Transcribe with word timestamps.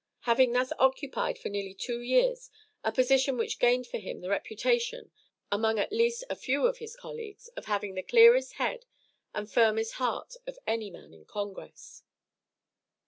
Having 0.21 0.53
thus 0.53 0.73
occupied 0.79 1.37
for 1.37 1.49
nearly 1.49 1.75
two 1.75 2.01
years 2.01 2.49
a 2.83 2.91
position 2.91 3.37
which 3.37 3.59
gained 3.59 3.85
for 3.85 3.99
him 3.99 4.21
the 4.21 4.29
reputation, 4.29 5.11
among 5.51 5.77
at 5.77 5.91
least 5.91 6.23
a 6.27 6.35
few 6.35 6.65
of 6.65 6.79
his 6.79 6.95
colleagues, 6.95 7.49
of 7.49 7.65
having 7.65 7.93
"the 7.93 8.01
clearest 8.01 8.53
head 8.53 8.87
and 9.35 9.47
firmest 9.51 9.91
heart 10.01 10.37
of 10.47 10.57
any 10.65 10.89
man 10.89 11.13
in 11.13 11.25
Congress." 11.25 12.01